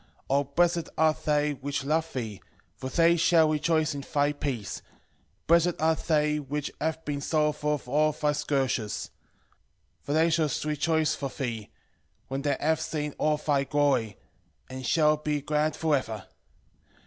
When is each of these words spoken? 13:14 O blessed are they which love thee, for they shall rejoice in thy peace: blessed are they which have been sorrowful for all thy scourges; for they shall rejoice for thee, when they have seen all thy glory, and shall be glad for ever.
13:14 0.31 0.31
O 0.39 0.43
blessed 0.45 0.89
are 0.97 1.15
they 1.25 1.53
which 1.53 1.83
love 1.83 2.11
thee, 2.11 2.41
for 2.75 2.89
they 2.89 3.15
shall 3.15 3.49
rejoice 3.49 3.93
in 3.93 4.01
thy 4.15 4.31
peace: 4.33 4.81
blessed 5.45 5.79
are 5.79 5.93
they 5.93 6.39
which 6.39 6.71
have 6.81 7.05
been 7.05 7.21
sorrowful 7.21 7.77
for 7.77 7.91
all 7.91 8.11
thy 8.11 8.31
scourges; 8.31 9.11
for 10.01 10.13
they 10.13 10.31
shall 10.31 10.49
rejoice 10.65 11.13
for 11.13 11.29
thee, 11.29 11.69
when 12.29 12.41
they 12.41 12.57
have 12.59 12.81
seen 12.81 13.13
all 13.19 13.37
thy 13.37 13.63
glory, 13.63 14.17
and 14.71 14.87
shall 14.87 15.17
be 15.17 15.39
glad 15.39 15.75
for 15.75 15.95
ever. 15.95 16.25